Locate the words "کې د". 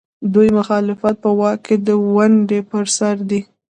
1.65-1.89